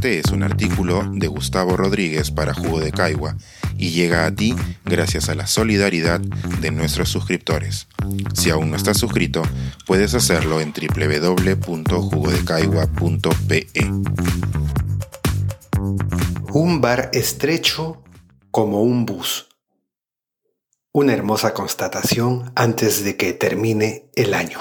[0.00, 3.36] Este es un artículo de Gustavo Rodríguez para Jugo de Caigua
[3.76, 7.86] y llega a ti gracias a la solidaridad de nuestros suscriptores.
[8.32, 9.42] Si aún no estás suscrito,
[9.86, 13.66] puedes hacerlo en www.jugodecaigua.pe.
[16.54, 18.02] Un bar estrecho
[18.50, 19.48] como un bus.
[20.92, 24.60] Una hermosa constatación antes de que termine el año.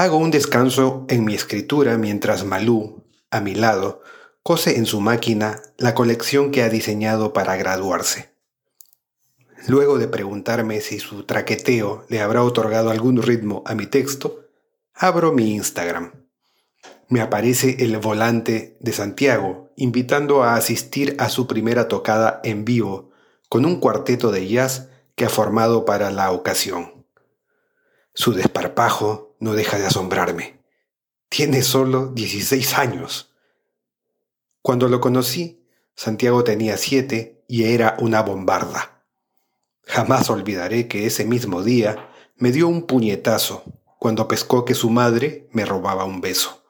[0.00, 4.00] Hago un descanso en mi escritura mientras Malú, a mi lado,
[4.42, 8.30] cose en su máquina la colección que ha diseñado para graduarse.
[9.68, 14.46] Luego de preguntarme si su traqueteo le habrá otorgado algún ritmo a mi texto,
[14.94, 16.12] abro mi Instagram.
[17.08, 23.10] Me aparece el volante de Santiago invitando a asistir a su primera tocada en vivo
[23.50, 27.04] con un cuarteto de jazz que ha formado para la ocasión.
[28.14, 30.60] Su desparpajo no deja de asombrarme.
[31.28, 33.34] Tiene solo 16 años.
[34.62, 39.04] Cuando lo conocí, Santiago tenía siete y era una bombarda.
[39.84, 43.64] Jamás olvidaré que ese mismo día me dio un puñetazo
[43.98, 46.62] cuando pescó que su madre me robaba un beso.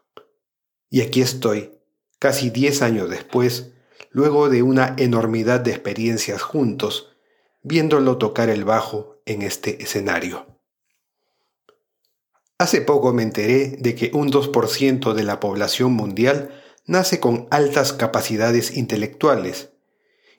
[0.89, 1.79] Y aquí estoy,
[2.19, 3.73] casi diez años después,
[4.11, 7.17] luego de una enormidad de experiencias juntos,
[7.63, 10.60] viéndolo tocar el bajo en este escenario.
[12.61, 16.51] Hace poco me enteré de que un 2% de la población mundial
[16.85, 19.71] nace con altas capacidades intelectuales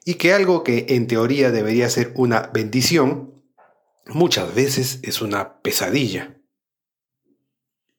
[0.04, 3.42] y que algo que en teoría debería ser una bendición,
[4.06, 6.38] muchas veces es una pesadilla.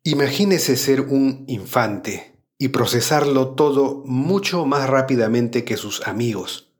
[0.03, 6.71] Imagínese ser un infante y procesarlo todo mucho más rápidamente que sus amigos.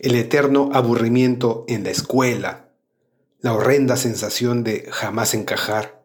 [0.00, 2.72] El eterno aburrimiento en la escuela,
[3.38, 6.03] la horrenda sensación de jamás encajar,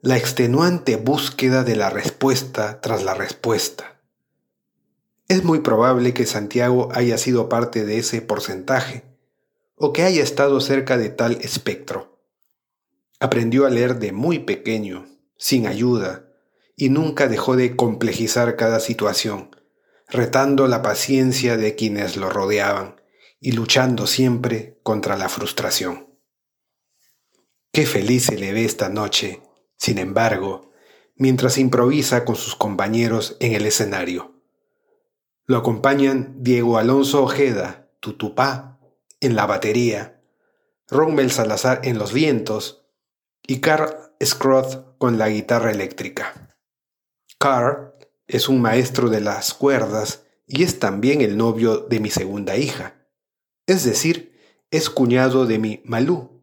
[0.00, 4.00] la extenuante búsqueda de la respuesta tras la respuesta.
[5.26, 9.02] Es muy probable que Santiago haya sido parte de ese porcentaje,
[9.74, 12.22] o que haya estado cerca de tal espectro.
[13.18, 16.28] Aprendió a leer de muy pequeño, sin ayuda,
[16.76, 19.56] y nunca dejó de complejizar cada situación,
[20.06, 23.00] retando la paciencia de quienes lo rodeaban
[23.40, 26.06] y luchando siempre contra la frustración.
[27.72, 29.42] Qué feliz se le ve esta noche
[29.78, 30.70] sin embargo,
[31.16, 34.34] mientras improvisa con sus compañeros en el escenario.
[35.46, 38.78] Lo acompañan Diego Alonso Ojeda, Tutupá,
[39.20, 40.20] en la batería,
[40.88, 42.84] Rommel Salazar en los vientos
[43.46, 46.56] y Carl Scroth con la guitarra eléctrica.
[47.38, 47.94] Carl
[48.26, 52.94] es un maestro de las cuerdas y es también el novio de mi segunda hija,
[53.66, 54.38] es decir,
[54.70, 56.37] es cuñado de mi Malú,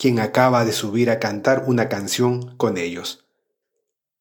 [0.00, 3.26] quien acaba de subir a cantar una canción con ellos.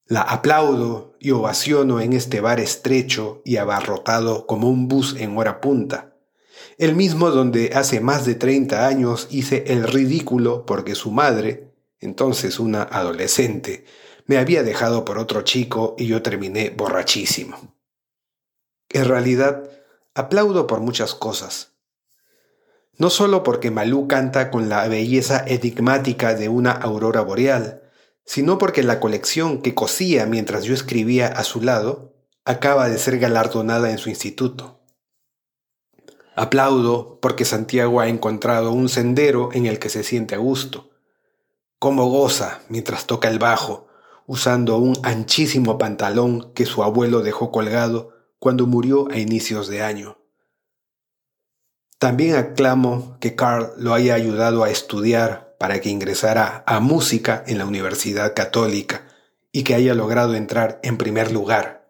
[0.06, 5.62] La aplaudo y ovaciono en este bar estrecho y abarrotado como un bus en hora
[5.62, 6.18] punta,
[6.78, 12.60] el mismo donde hace más de 30 años hice el ridículo porque su madre, entonces
[12.60, 13.86] una adolescente,
[14.26, 17.74] me había dejado por otro chico y yo terminé borrachísimo.
[18.90, 19.64] En realidad,
[20.14, 21.72] aplaudo por muchas cosas,
[23.00, 27.82] no solo porque Malú canta con la belleza enigmática de una aurora boreal,
[28.26, 33.18] sino porque la colección que cosía mientras yo escribía a su lado acaba de ser
[33.18, 34.82] galardonada en su instituto.
[36.36, 40.90] Aplaudo porque Santiago ha encontrado un sendero en el que se siente a gusto.
[41.80, 43.88] Cómo goza mientras toca el bajo,
[44.28, 50.19] usando un anchísimo pantalón que su abuelo dejó colgado cuando murió a inicios de año.
[52.00, 57.58] También aclamo que Carl lo haya ayudado a estudiar para que ingresara a música en
[57.58, 59.04] la Universidad Católica
[59.52, 61.90] y que haya logrado entrar en primer lugar.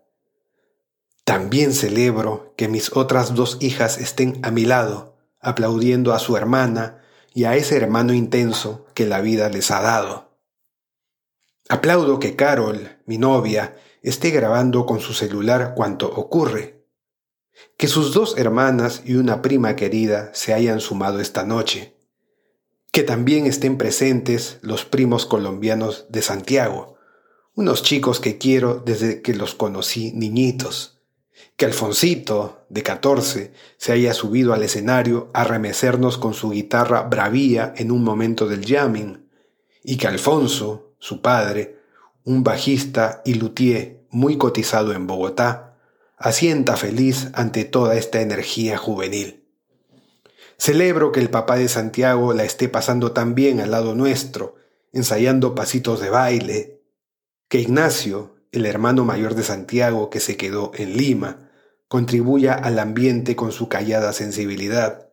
[1.25, 7.03] También celebro que mis otras dos hijas estén a mi lado, aplaudiendo a su hermana
[7.36, 10.31] y a ese hermano intenso que la vida les ha dado.
[11.70, 16.78] Aplaudo que Carol, mi novia, esté grabando con su celular cuanto ocurre
[17.78, 21.96] que sus dos hermanas y una prima querida se hayan sumado esta noche,
[22.91, 26.97] que también estén presentes los primos colombianos de Santiago,
[27.55, 30.99] unos chicos que quiero desde que los conocí niñitos,
[31.55, 37.73] que Alfonsito, de 14, se haya subido al escenario a remecernos con su guitarra bravía
[37.78, 39.29] en un momento del jamming,
[39.84, 41.79] y que Alfonso, su padre,
[42.23, 45.68] un bajista y luthier muy cotizado en Bogotá,
[46.19, 49.45] asienta feliz ante toda esta energía juvenil.
[50.57, 54.55] Celebro que el papá de Santiago la esté pasando tan bien al lado nuestro,
[54.91, 56.81] ensayando pasitos de baile,
[57.47, 61.49] que Ignacio, el hermano mayor de Santiago que se quedó en Lima,
[61.87, 65.09] contribuya al ambiente con su callada sensibilidad.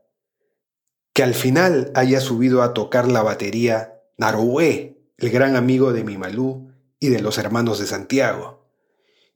[1.13, 6.73] Que al final haya subido a tocar la batería Naroé, el gran amigo de Mimalú
[6.99, 8.66] y de los hermanos de Santiago.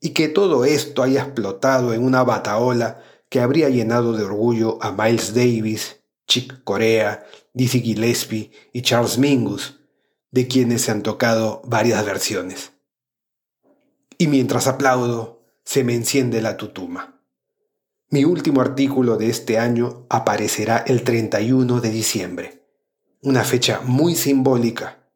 [0.00, 4.92] Y que todo esto haya explotado en una bataola que habría llenado de orgullo a
[4.92, 9.80] Miles Davis, Chick Corea, Dizzy Gillespie y Charles Mingus,
[10.30, 12.72] de quienes se han tocado varias versiones.
[14.16, 17.20] Y mientras aplaudo, se me enciende la tutuma.
[18.10, 22.66] Mi último artículo de este año aparecerá el 31 de diciembre,
[23.22, 25.08] una fecha muy simbólica,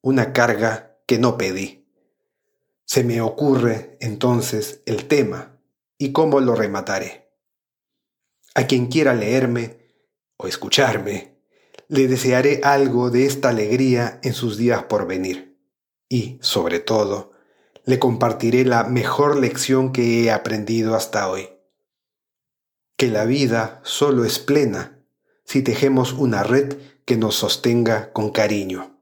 [0.00, 1.87] una carga que no pedí.
[2.88, 5.60] Se me ocurre entonces el tema
[5.98, 7.30] y cómo lo remataré.
[8.54, 9.92] A quien quiera leerme
[10.38, 11.38] o escucharme,
[11.88, 15.60] le desearé algo de esta alegría en sus días por venir.
[16.08, 17.32] Y, sobre todo,
[17.84, 21.50] le compartiré la mejor lección que he aprendido hasta hoy.
[22.96, 25.04] Que la vida solo es plena
[25.44, 28.98] si tejemos una red que nos sostenga con cariño.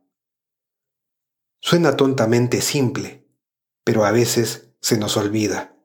[1.61, 3.26] Suena tontamente simple,
[3.87, 5.77] pero a veces se nos olvida.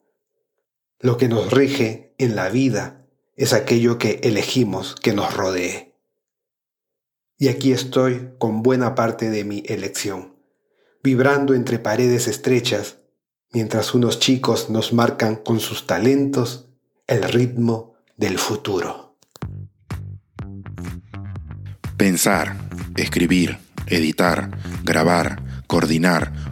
[0.98, 3.06] Lo que nos rige en la vida
[3.36, 5.94] es aquello que elegimos que nos rodee.
[7.38, 10.34] Y aquí estoy con buena parte de mi elección,
[11.04, 12.98] vibrando entre paredes estrechas,
[13.52, 16.68] mientras unos chicos nos marcan con sus talentos
[17.06, 19.16] el ritmo del futuro.
[21.96, 22.56] Pensar,
[22.96, 26.51] escribir, editar, grabar, coordinar,